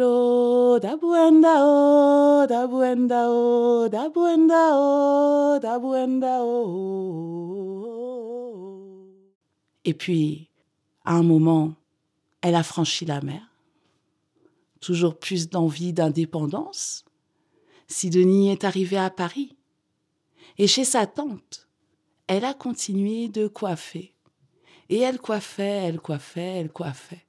Et 9.85 9.95
puis, 9.95 10.49
à 11.05 11.15
un 11.15 11.23
moment, 11.23 11.75
elle 12.43 12.55
a 12.55 12.63
franchi 12.63 13.05
la 13.05 13.21
mer. 13.21 13.43
Toujours 14.81 15.19
plus 15.19 15.49
d'envie 15.49 15.93
d'indépendance. 15.93 17.05
Sidonie 17.87 18.51
est 18.51 18.65
arrivée 18.65 18.99
à 18.99 19.11
Paris. 19.11 19.57
Et 20.59 20.67
chez 20.67 20.85
sa 20.85 21.07
tante, 21.07 21.69
elle 22.27 22.45
a 22.45 22.55
continué 22.55 23.29
de 23.29 23.49
coiffer. 23.49 24.15
Et 24.89 24.99
elle 24.99 25.19
coiffait, 25.19 25.63
elle 25.87 26.01
coiffait, 26.01 26.59
elle 26.59 26.71
coiffait. 26.71 27.27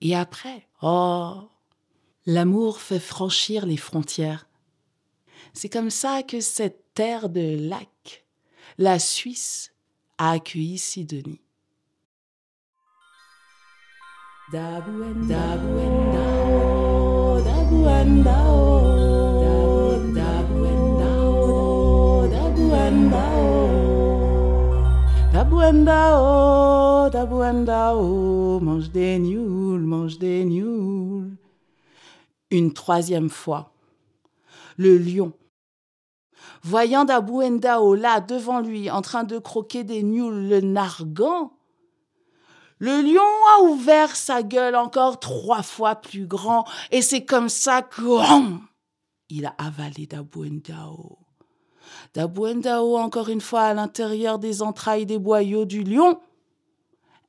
Et 0.00 0.14
après, 0.14 0.66
oh, 0.82 1.42
l'amour 2.26 2.80
fait 2.80 2.98
franchir 2.98 3.66
les 3.66 3.76
frontières. 3.76 4.46
C'est 5.52 5.68
comme 5.68 5.90
ça 5.90 6.22
que 6.22 6.40
cette 6.40 6.94
terre 6.94 7.28
de 7.28 7.68
lac, 7.68 8.24
la 8.78 8.98
Suisse, 8.98 9.72
a 10.18 10.32
accueilli 10.32 10.78
Sidonie. 10.78 11.40
Dabuendao, 25.32 27.08
Dabuendao, 27.10 28.60
mange 28.60 28.90
des 28.90 29.18
nioules, 29.18 29.86
mange 29.86 30.18
des 30.18 30.44
nioules. 30.44 31.19
Une 32.50 32.72
troisième 32.72 33.30
fois, 33.30 33.72
le 34.76 34.98
lion, 34.98 35.32
voyant 36.62 37.04
Dabuendao 37.04 37.94
là 37.94 38.20
devant 38.20 38.60
lui 38.60 38.90
en 38.90 39.02
train 39.02 39.24
de 39.24 39.38
croquer 39.38 39.84
des 39.84 40.02
nioules, 40.02 40.48
le 40.48 40.60
narguant, 40.60 41.52
le 42.78 43.02
lion 43.02 43.20
a 43.56 43.62
ouvert 43.62 44.16
sa 44.16 44.42
gueule 44.42 44.74
encore 44.74 45.20
trois 45.20 45.62
fois 45.62 45.96
plus 45.96 46.26
grand 46.26 46.64
et 46.90 47.02
c'est 47.02 47.24
comme 47.24 47.48
ça 47.50 47.82
que 47.82 48.02
il 49.28 49.46
a 49.46 49.54
avalé 49.58 50.06
Dabuendao. 50.06 51.18
Dabuendao, 52.14 52.96
encore 52.96 53.28
une 53.28 53.40
fois, 53.40 53.62
à 53.62 53.74
l'intérieur 53.74 54.38
des 54.38 54.62
entrailles 54.62 55.06
des 55.06 55.18
boyaux 55.18 55.64
du 55.64 55.84
lion. 55.84 56.20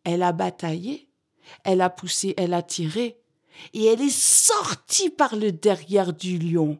Elle 0.03 0.23
a 0.23 0.31
bataillé, 0.31 1.09
elle 1.63 1.81
a 1.81 1.91
poussé, 1.91 2.33
elle 2.37 2.55
a 2.55 2.63
tiré, 2.63 3.20
et 3.73 3.85
elle 3.85 4.01
est 4.01 4.09
sortie 4.09 5.09
par 5.09 5.35
le 5.35 5.51
derrière 5.51 6.13
du 6.13 6.37
lion. 6.37 6.79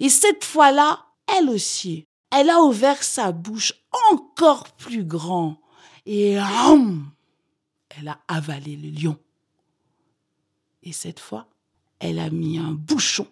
Et 0.00 0.08
cette 0.08 0.44
fois-là, 0.44 1.06
elle 1.26 1.48
aussi, 1.50 2.06
elle 2.30 2.50
a 2.50 2.60
ouvert 2.62 3.02
sa 3.02 3.32
bouche 3.32 3.72
encore 4.10 4.72
plus 4.72 5.04
grand, 5.04 5.60
et 6.06 6.38
hum, 6.38 7.10
elle 7.90 8.08
a 8.08 8.20
avalé 8.28 8.76
le 8.76 8.90
lion. 8.90 9.18
Et 10.82 10.92
cette 10.92 11.20
fois, 11.20 11.48
elle 11.98 12.18
a 12.18 12.30
mis 12.30 12.58
un 12.58 12.72
bouchon 12.72 13.26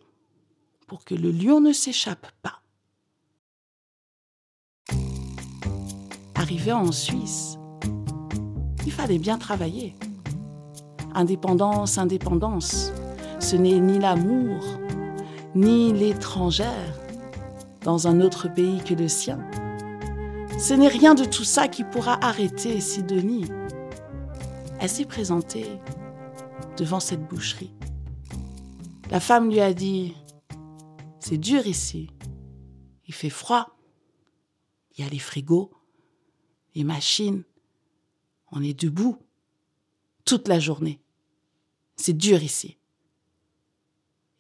pour 0.86 1.04
que 1.04 1.14
le 1.14 1.30
lion 1.30 1.60
ne 1.60 1.72
s'échappe 1.72 2.30
pas. 2.42 2.60
Arrivé 6.34 6.72
en 6.72 6.90
Suisse, 6.90 7.56
il 8.84 8.92
fallait 8.92 9.18
bien 9.18 9.38
travailler. 9.38 9.94
Indépendance, 11.14 11.98
indépendance, 11.98 12.92
ce 13.38 13.56
n'est 13.56 13.80
ni 13.80 13.98
l'amour, 13.98 14.64
ni 15.54 15.92
l'étrangère 15.92 16.98
dans 17.82 18.06
un 18.06 18.20
autre 18.20 18.48
pays 18.48 18.82
que 18.82 18.94
le 18.94 19.08
sien. 19.08 19.38
Ce 20.58 20.74
n'est 20.74 20.88
rien 20.88 21.14
de 21.14 21.24
tout 21.24 21.44
ça 21.44 21.68
qui 21.68 21.84
pourra 21.84 22.24
arrêter 22.24 22.80
Sidonie. 22.80 23.46
Elle 24.80 24.88
s'est 24.88 25.04
présentée 25.04 25.66
devant 26.76 27.00
cette 27.00 27.26
boucherie. 27.26 27.74
La 29.10 29.20
femme 29.20 29.50
lui 29.50 29.60
a 29.60 29.74
dit 29.74 30.14
C'est 31.20 31.36
dur 31.36 31.66
ici. 31.66 32.08
Il 33.06 33.12
fait 33.12 33.28
froid. 33.28 33.76
Il 34.96 35.04
y 35.04 35.06
a 35.06 35.10
les 35.10 35.18
frigos, 35.18 35.70
les 36.74 36.84
machines. 36.84 37.42
On 38.52 38.62
est 38.62 38.78
debout 38.78 39.18
toute 40.24 40.48
la 40.48 40.58
journée. 40.58 41.01
C'est 42.02 42.14
dur 42.14 42.42
ici. 42.42 42.76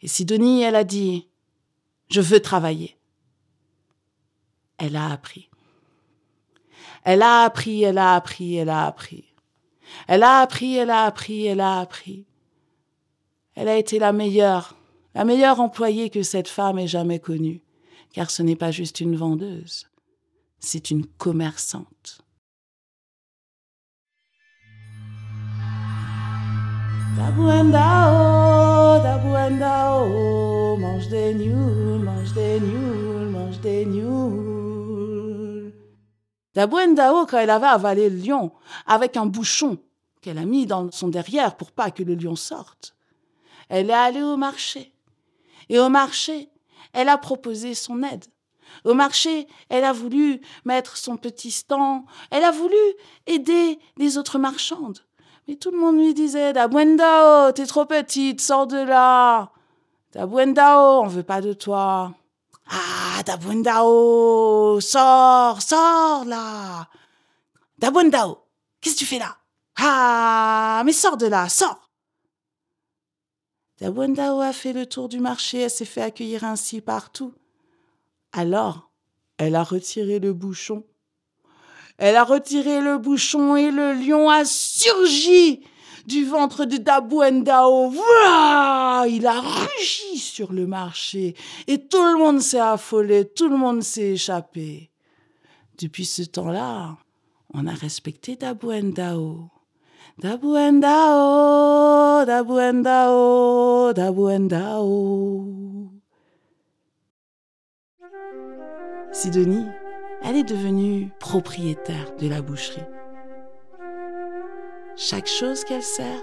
Et 0.00 0.08
Sidonie, 0.08 0.62
elle 0.62 0.74
a 0.74 0.82
dit 0.82 1.28
Je 2.10 2.20
veux 2.20 2.40
travailler. 2.40 2.96
Elle 4.78 4.96
a 4.96 5.12
appris. 5.12 5.48
Elle 7.04 7.22
a 7.22 7.44
appris, 7.44 7.84
elle 7.84 7.98
a 7.98 8.16
appris, 8.16 8.56
elle 8.56 8.68
a 8.68 8.84
appris. 8.84 9.32
Elle 10.08 10.24
a 10.24 10.40
appris, 10.40 10.74
elle 10.74 10.90
a 10.90 11.04
appris, 11.04 11.46
elle 11.46 11.60
a 11.60 11.78
appris. 11.78 12.26
Elle 13.54 13.68
a 13.68 13.76
été 13.76 14.00
la 14.00 14.12
meilleure, 14.12 14.74
la 15.14 15.24
meilleure 15.24 15.60
employée 15.60 16.10
que 16.10 16.24
cette 16.24 16.48
femme 16.48 16.80
ait 16.80 16.88
jamais 16.88 17.20
connue, 17.20 17.62
car 18.12 18.32
ce 18.32 18.42
n'est 18.42 18.56
pas 18.56 18.72
juste 18.72 18.98
une 18.98 19.14
vendeuse, 19.14 19.88
c'est 20.58 20.90
une 20.90 21.06
commerçante. 21.06 22.24
Dabuendao, 27.16 29.02
dabuendao, 29.02 30.76
mange 30.78 31.08
des 31.08 31.34
nuls, 31.34 32.00
mange 32.02 32.32
des 32.32 32.58
nuls, 32.60 33.28
mange 33.30 33.60
des 33.60 33.84
nuls. 33.84 35.72
Dabuendao, 36.54 37.26
quand 37.26 37.38
elle 37.38 37.50
avait 37.50 37.66
avalé 37.66 38.08
le 38.08 38.16
lion 38.16 38.52
avec 38.86 39.16
un 39.16 39.26
bouchon 39.26 39.78
qu'elle 40.22 40.38
a 40.38 40.44
mis 40.44 40.66
dans 40.66 40.90
son 40.90 41.08
derrière 41.08 41.56
pour 41.56 41.72
pas 41.72 41.90
que 41.90 42.02
le 42.02 42.14
lion 42.14 42.36
sorte, 42.36 42.94
elle 43.68 43.90
est 43.90 43.94
allée 43.94 44.22
au 44.22 44.36
marché. 44.36 44.94
Et 45.68 45.78
au 45.78 45.90
marché, 45.90 46.48
elle 46.92 47.08
a 47.08 47.18
proposé 47.18 47.74
son 47.74 48.02
aide. 48.02 48.24
Au 48.84 48.94
marché, 48.94 49.46
elle 49.68 49.84
a 49.84 49.92
voulu 49.92 50.40
mettre 50.64 50.96
son 50.96 51.18
petit 51.18 51.50
stand, 51.50 52.04
elle 52.30 52.44
a 52.44 52.50
voulu 52.50 52.76
aider 53.26 53.78
les 53.98 54.16
autres 54.16 54.38
marchandes. 54.38 55.00
Mais 55.48 55.56
tout 55.56 55.70
le 55.70 55.78
monde 55.78 55.96
lui 55.96 56.14
disait 56.14 56.52
Dabuendao, 56.52 57.52
t'es 57.52 57.66
trop 57.66 57.84
petite, 57.84 58.40
sors 58.40 58.66
de 58.66 58.76
là. 58.76 59.50
Dabuendao, 60.12 61.02
on 61.02 61.06
veut 61.06 61.22
pas 61.22 61.40
de 61.40 61.52
toi. 61.52 62.14
Ah, 62.70 63.22
Dabuendao, 63.24 64.80
sors, 64.80 65.60
sors 65.60 66.24
là. 66.24 66.88
Dabuendao, 67.78 68.38
qu'est-ce 68.80 68.94
que 68.94 69.00
tu 69.00 69.06
fais 69.06 69.18
là? 69.18 69.36
Ah, 69.76 70.82
mais 70.84 70.92
sors 70.92 71.16
de 71.16 71.26
là, 71.26 71.48
sors. 71.48 71.90
Dabuendao 73.80 74.40
a 74.40 74.52
fait 74.52 74.72
le 74.72 74.86
tour 74.86 75.08
du 75.08 75.18
marché, 75.18 75.62
elle 75.62 75.70
s'est 75.70 75.84
fait 75.84 76.02
accueillir 76.02 76.44
ainsi 76.44 76.80
partout. 76.80 77.34
Alors, 78.32 78.92
elle 79.38 79.56
a 79.56 79.64
retiré 79.64 80.20
le 80.20 80.32
bouchon 80.32 80.84
elle 81.98 82.16
a 82.16 82.24
retiré 82.24 82.80
le 82.80 82.98
bouchon 82.98 83.56
et 83.56 83.70
le 83.70 83.92
lion 83.92 84.28
a 84.28 84.44
surgi 84.44 85.60
du 86.06 86.24
ventre 86.24 86.64
de 86.64 86.76
Dabuendao. 86.76 87.90
Voilà 87.90 89.04
Il 89.08 89.26
a 89.26 89.40
rugi 89.40 90.18
sur 90.18 90.52
le 90.52 90.66
marché 90.66 91.34
et 91.66 91.86
tout 91.86 92.04
le 92.04 92.18
monde 92.18 92.40
s'est 92.40 92.58
affolé, 92.58 93.28
tout 93.28 93.48
le 93.48 93.56
monde 93.56 93.82
s'est 93.82 94.12
échappé. 94.12 94.90
Depuis 95.78 96.04
ce 96.04 96.22
temps-là, 96.22 96.96
on 97.54 97.66
a 97.66 97.72
respecté 97.72 98.36
Dabuendao. 98.36 99.48
Dabuendao, 100.18 102.24
Dabuendao, 102.26 103.92
Dabuendao. 103.92 105.48
Sidonie, 109.12 109.66
elle 110.32 110.38
est 110.38 110.44
devenue 110.44 111.10
propriétaire 111.20 112.16
de 112.16 112.26
la 112.26 112.40
boucherie. 112.40 112.80
Chaque 114.96 115.26
chose 115.26 115.62
qu'elle 115.62 115.82
sert, 115.82 116.22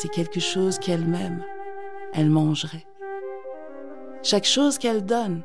c'est 0.00 0.10
quelque 0.10 0.40
chose 0.40 0.80
qu'elle-même, 0.80 1.44
elle 2.12 2.28
mangerait. 2.28 2.88
Chaque 4.24 4.46
chose 4.46 4.78
qu'elle 4.78 5.06
donne, 5.06 5.44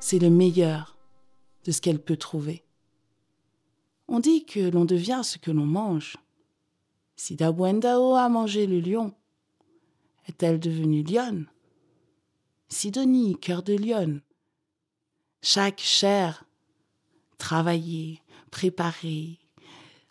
c'est 0.00 0.18
le 0.18 0.28
meilleur 0.28 0.98
de 1.64 1.72
ce 1.72 1.80
qu'elle 1.80 1.98
peut 1.98 2.18
trouver. 2.18 2.62
On 4.06 4.20
dit 4.20 4.44
que 4.44 4.68
l'on 4.68 4.84
devient 4.84 5.22
ce 5.24 5.38
que 5.38 5.50
l'on 5.50 5.64
mange. 5.64 6.18
Si 7.16 7.36
Dabuendao 7.36 8.16
a 8.16 8.28
mangé 8.28 8.66
le 8.66 8.80
lion, 8.80 9.14
est-elle 10.28 10.60
devenue 10.60 11.04
lionne? 11.04 11.46
Sidonie, 12.68 13.38
cœur 13.40 13.62
de 13.62 13.72
lionne. 13.72 14.20
Chaque 15.40 15.80
chair 15.80 16.44
travailler, 17.38 18.20
préparer, 18.50 19.38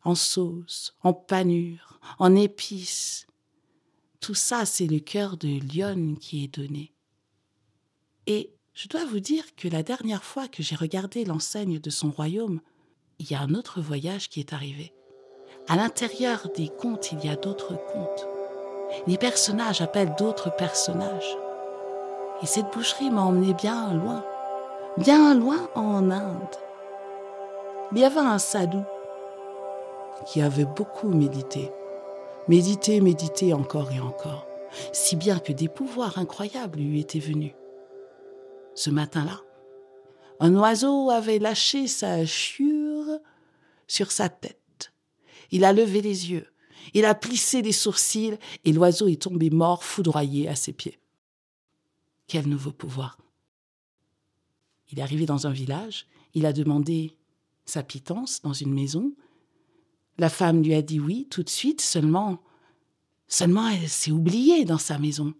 en 0.03 0.15
sauce, 0.15 0.95
en 1.03 1.13
panure, 1.13 1.99
en 2.17 2.35
épices. 2.35 3.27
Tout 4.19 4.35
ça, 4.35 4.65
c'est 4.65 4.87
le 4.87 4.99
cœur 4.99 5.37
de 5.37 5.47
Lyon 5.47 6.15
qui 6.19 6.43
est 6.43 6.53
donné. 6.53 6.93
Et 8.25 8.53
je 8.73 8.87
dois 8.87 9.05
vous 9.05 9.19
dire 9.19 9.43
que 9.55 9.67
la 9.67 9.83
dernière 9.83 10.23
fois 10.23 10.47
que 10.47 10.63
j'ai 10.63 10.75
regardé 10.75 11.25
l'enseigne 11.25 11.79
de 11.79 11.89
son 11.89 12.09
royaume, 12.09 12.61
il 13.19 13.29
y 13.29 13.35
a 13.35 13.41
un 13.41 13.53
autre 13.53 13.81
voyage 13.81 14.29
qui 14.29 14.39
est 14.39 14.53
arrivé. 14.53 14.93
À 15.67 15.75
l'intérieur 15.75 16.49
des 16.55 16.69
contes, 16.69 17.11
il 17.11 17.25
y 17.25 17.29
a 17.29 17.35
d'autres 17.35 17.75
contes. 17.75 18.27
Les 19.05 19.17
personnages 19.17 19.81
appellent 19.81 20.15
d'autres 20.17 20.55
personnages. 20.55 21.37
Et 22.41 22.45
cette 22.45 22.71
boucherie 22.71 23.09
m'a 23.09 23.23
emmené 23.23 23.53
bien 23.53 23.93
loin, 23.93 24.23
bien 24.97 25.33
loin 25.33 25.69
en 25.75 26.09
Inde 26.11 26.66
il 27.91 27.99
y 27.99 28.03
avait 28.03 28.19
un 28.19 28.39
sadhu 28.39 28.79
qui 30.25 30.41
avait 30.41 30.65
beaucoup 30.65 31.09
médité. 31.09 31.71
Médité, 32.47 33.01
médité 33.01 33.53
encore 33.53 33.91
et 33.91 33.99
encore, 33.99 34.47
si 34.93 35.15
bien 35.15 35.39
que 35.39 35.51
des 35.51 35.67
pouvoirs 35.67 36.17
incroyables 36.17 36.79
lui 36.79 36.99
étaient 36.99 37.19
venus. 37.19 37.53
Ce 38.73 38.89
matin-là, 38.89 39.41
un 40.39 40.55
oiseau 40.55 41.09
avait 41.09 41.39
lâché 41.39 41.87
sa 41.87 42.25
chure 42.25 43.19
sur 43.87 44.11
sa 44.11 44.29
tête. 44.29 44.93
Il 45.51 45.65
a 45.65 45.73
levé 45.73 46.01
les 46.01 46.31
yeux, 46.31 46.47
il 46.93 47.05
a 47.05 47.15
plissé 47.15 47.61
les 47.61 47.71
sourcils 47.71 48.37
et 48.65 48.71
l'oiseau 48.71 49.07
est 49.07 49.21
tombé 49.21 49.49
mort, 49.49 49.83
foudroyé 49.83 50.47
à 50.47 50.55
ses 50.55 50.73
pieds. 50.73 50.99
Quel 52.27 52.47
nouveau 52.47 52.71
pouvoir 52.71 53.17
Il 54.91 54.99
est 54.99 55.01
arrivé 55.01 55.25
dans 55.25 55.47
un 55.47 55.51
village, 55.51 56.05
il 56.33 56.45
a 56.45 56.53
demandé 56.53 57.16
sa 57.67 57.83
pitance 57.83 58.41
dans 58.41 58.53
une 58.53 58.73
maison. 58.73 59.13
La 60.17 60.29
femme 60.29 60.63
lui 60.63 60.73
a 60.73 60.81
dit 60.81 60.99
oui 60.99 61.27
tout 61.29 61.43
de 61.43 61.49
suite, 61.49 61.81
seulement, 61.81 62.39
seulement 63.27 63.67
elle 63.67 63.87
s'est 63.87 64.11
oubliée 64.11 64.65
dans 64.65 64.79
sa 64.79 64.97
maison. 64.97 65.33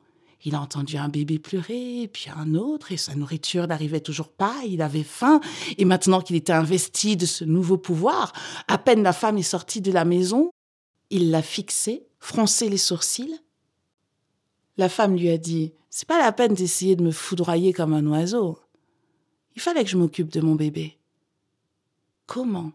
Il 0.44 0.54
a 0.54 0.62
entendu 0.62 0.98
un 0.98 1.10
bébé 1.10 1.40
pleurer, 1.40 2.10
puis 2.14 2.28
un 2.36 2.54
autre, 2.54 2.92
et 2.92 2.98
sa 2.98 3.16
nourriture 3.16 3.68
n'arrivait 3.68 4.02
toujours 4.02 4.30
pas, 4.30 4.56
il 4.68 4.84
avait 4.84 5.04
faim, 5.04 5.42
et 5.78 5.86
maintenant 5.86 6.22
qu'il 6.22 6.36
était 6.36 6.54
investi 6.54 7.18
de 7.18 7.26
ce 7.26 7.44
nouveau 7.44 7.78
pouvoir, 7.78 8.34
à 8.68 8.78
peine 8.78 9.02
la 9.02 9.14
femme 9.14 9.40
est 9.40 9.44
sortie 9.44 9.82
de 9.82 9.92
la 9.92 10.06
maison, 10.06 10.52
il 11.10 11.32
l'a 11.32 11.42
fixée, 11.42 12.06
froncé 12.20 12.70
les 12.70 12.78
sourcils. 12.78 13.40
La 14.78 14.90
femme 14.90 15.16
lui 15.16 15.30
a 15.30 15.40
dit 15.40 15.74
C'est 15.90 16.08
pas 16.08 16.22
la 16.22 16.32
peine 16.32 16.54
d'essayer 16.54 16.96
de 16.96 17.04
me 17.04 17.12
foudroyer 17.12 17.74
comme 17.74 17.94
un 17.94 18.06
oiseau. 18.06 18.60
Il 19.56 19.62
fallait 19.62 19.84
que 19.84 19.90
je 19.90 19.98
m'occupe 19.98 20.32
de 20.32 20.42
mon 20.42 20.54
bébé 20.54 20.98
comment 22.28 22.74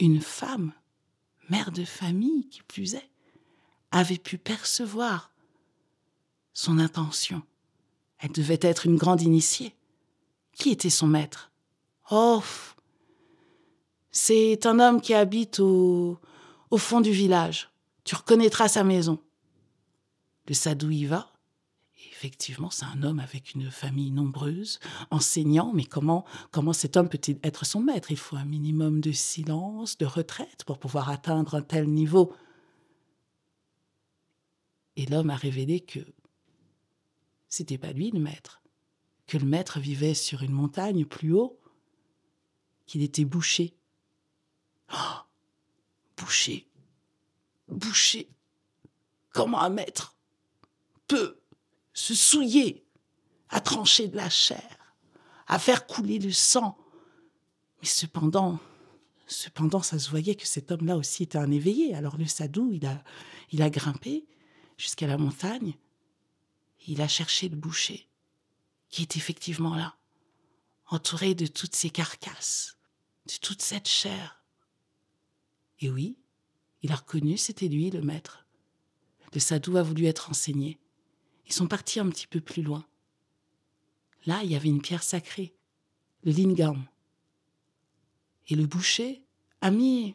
une 0.00 0.20
femme, 0.20 0.72
mère 1.50 1.72
de 1.72 1.84
famille 1.84 2.48
qui 2.48 2.62
plus 2.62 2.94
est, 2.94 3.10
avait 3.90 4.18
pu 4.18 4.38
percevoir 4.38 5.30
son 6.54 6.78
intention. 6.78 7.42
Elle 8.18 8.32
devait 8.32 8.58
être 8.62 8.86
une 8.86 8.96
grande 8.96 9.20
initiée. 9.20 9.74
Qui 10.52 10.70
était 10.70 10.90
son 10.90 11.06
maître? 11.06 11.50
Oh 12.10 12.42
C'est 14.10 14.64
un 14.64 14.80
homme 14.80 15.02
qui 15.02 15.12
habite 15.12 15.60
au, 15.60 16.18
au 16.70 16.78
fond 16.78 17.02
du 17.02 17.10
village. 17.10 17.70
Tu 18.04 18.14
reconnaîtras 18.14 18.68
sa 18.68 18.84
maison. 18.84 19.18
Le 20.48 20.54
sadou 20.54 20.90
y 20.90 21.04
va. 21.04 21.35
Effectivement, 22.16 22.70
c'est 22.70 22.86
un 22.86 23.02
homme 23.02 23.20
avec 23.20 23.54
une 23.54 23.70
famille 23.70 24.10
nombreuse, 24.10 24.80
enseignant, 25.10 25.72
mais 25.74 25.84
comment, 25.84 26.24
comment 26.50 26.72
cet 26.72 26.96
homme 26.96 27.10
peut-il 27.10 27.38
être 27.42 27.66
son 27.66 27.80
maître? 27.80 28.10
Il 28.10 28.16
faut 28.16 28.36
un 28.36 28.44
minimum 28.46 29.02
de 29.02 29.12
silence, 29.12 29.98
de 29.98 30.06
retraite 30.06 30.64
pour 30.64 30.78
pouvoir 30.78 31.10
atteindre 31.10 31.54
un 31.54 31.62
tel 31.62 31.88
niveau. 31.88 32.34
Et 34.96 35.04
l'homme 35.04 35.28
a 35.28 35.36
révélé 35.36 35.80
que 35.80 36.00
c'était 37.50 37.76
pas 37.76 37.92
lui 37.92 38.10
le 38.10 38.20
maître, 38.20 38.62
que 39.26 39.36
le 39.36 39.44
maître 39.44 39.78
vivait 39.78 40.14
sur 40.14 40.42
une 40.42 40.52
montagne 40.52 41.04
plus 41.04 41.34
haut, 41.34 41.60
qu'il 42.86 43.02
était 43.02 43.26
bouché. 43.26 43.74
Oh 44.92 45.26
bouché, 46.16 46.66
bouché. 47.68 48.30
Comment 49.34 49.60
un 49.60 49.68
maître 49.68 50.16
peut 51.08 51.38
se 51.96 52.14
souiller 52.14 52.84
à 53.48 53.60
trancher 53.60 54.06
de 54.06 54.16
la 54.16 54.28
chair, 54.28 54.94
à 55.46 55.58
faire 55.58 55.86
couler 55.86 56.18
le 56.18 56.30
sang. 56.30 56.76
Mais 57.80 57.88
cependant, 57.88 58.58
cependant, 59.26 59.80
ça 59.80 59.98
se 59.98 60.10
voyait 60.10 60.34
que 60.34 60.46
cet 60.46 60.70
homme-là 60.70 60.98
aussi 60.98 61.22
était 61.22 61.38
un 61.38 61.50
éveillé. 61.50 61.94
Alors 61.94 62.18
le 62.18 62.26
sadou, 62.26 62.70
il 62.70 62.84
a, 62.84 63.02
il 63.50 63.62
a 63.62 63.70
grimpé 63.70 64.26
jusqu'à 64.76 65.06
la 65.06 65.16
montagne. 65.16 65.74
Il 66.86 67.00
a 67.00 67.08
cherché 67.08 67.48
le 67.48 67.56
boucher, 67.56 68.06
qui 68.90 69.00
est 69.00 69.16
effectivement 69.16 69.74
là, 69.74 69.96
entouré 70.88 71.34
de 71.34 71.46
toutes 71.46 71.74
ces 71.74 71.90
carcasses, 71.90 72.76
de 73.26 73.34
toute 73.40 73.62
cette 73.62 73.88
chair. 73.88 74.44
Et 75.80 75.88
oui, 75.88 76.18
il 76.82 76.92
a 76.92 76.96
reconnu, 76.96 77.38
c'était 77.38 77.68
lui 77.68 77.90
le 77.90 78.02
maître. 78.02 78.46
Le 79.32 79.40
sadou 79.40 79.78
a 79.78 79.82
voulu 79.82 80.04
être 80.04 80.28
enseigné. 80.28 80.78
Ils 81.46 81.52
sont 81.52 81.66
partis 81.66 82.00
un 82.00 82.08
petit 82.08 82.26
peu 82.26 82.40
plus 82.40 82.62
loin. 82.62 82.84
Là, 84.26 84.40
il 84.42 84.50
y 84.50 84.56
avait 84.56 84.68
une 84.68 84.82
pierre 84.82 85.02
sacrée, 85.02 85.54
le 86.24 86.32
lingam. 86.32 86.84
Et 88.48 88.56
le 88.56 88.66
boucher 88.66 89.22
a 89.60 89.70
mis 89.70 90.14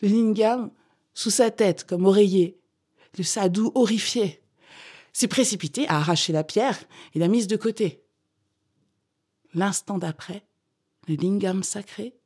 le 0.00 0.08
lingam 0.08 0.70
sous 1.14 1.30
sa 1.30 1.50
tête 1.50 1.84
comme 1.84 2.06
oreiller. 2.06 2.58
Le 3.18 3.24
sadou, 3.24 3.72
horrifié, 3.74 4.42
s'est 5.12 5.28
précipité, 5.28 5.86
a 5.88 5.96
arraché 5.96 6.32
la 6.32 6.44
pierre 6.44 6.78
et 7.14 7.18
l'a 7.18 7.28
mise 7.28 7.46
de 7.46 7.56
côté. 7.56 8.02
L'instant 9.52 9.98
d'après, 9.98 10.46
le 11.08 11.16
lingam 11.16 11.62
sacré 11.62 12.16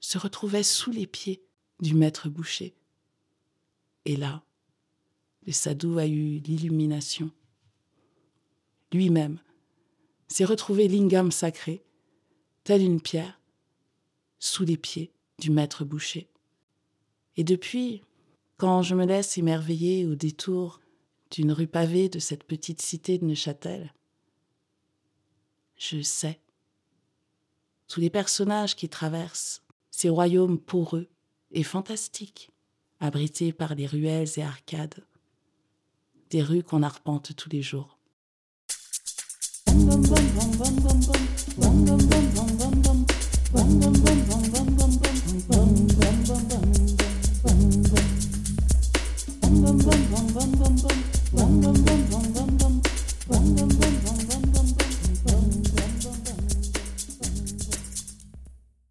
se 0.00 0.18
retrouvait 0.18 0.62
sous 0.62 0.90
les 0.90 1.06
pieds 1.06 1.44
du 1.80 1.94
maître 1.94 2.28
boucher. 2.28 2.74
Et 4.04 4.16
là, 4.16 4.42
le 5.46 5.52
sadou 5.52 5.98
a 5.98 6.06
eu 6.06 6.38
l'illumination. 6.38 7.30
Lui-même 8.92 9.38
s'est 10.28 10.44
retrouvé 10.44 10.88
lingam 10.88 11.30
sacré, 11.30 11.82
tel 12.64 12.82
une 12.82 13.00
pierre, 13.00 13.40
sous 14.38 14.64
les 14.64 14.76
pieds 14.76 15.12
du 15.38 15.50
maître 15.50 15.84
boucher. 15.84 16.28
Et 17.36 17.44
depuis, 17.44 18.02
quand 18.56 18.82
je 18.82 18.94
me 18.94 19.06
laisse 19.06 19.38
émerveiller 19.38 20.06
au 20.06 20.14
détour 20.14 20.80
d'une 21.30 21.52
rue 21.52 21.66
pavée 21.66 22.08
de 22.08 22.18
cette 22.18 22.44
petite 22.44 22.82
cité 22.82 23.18
de 23.18 23.24
Neuchâtel, 23.24 23.92
je 25.76 26.02
sais 26.02 26.40
tous 27.90 28.00
les 28.00 28.10
personnages 28.10 28.76
qui 28.76 28.88
traversent 28.88 29.64
ces 29.90 30.08
royaumes 30.08 30.60
poreux 30.60 31.08
et 31.50 31.64
fantastiques, 31.64 32.50
abrités 33.00 33.52
par 33.52 33.74
les 33.74 33.86
ruelles 33.86 34.28
et 34.36 34.42
arcades, 34.42 35.04
des 36.30 36.42
rues 36.42 36.62
qu'on 36.62 36.82
arpente 36.82 37.34
tous 37.36 37.50
les 37.50 37.62
jours. 37.62 37.98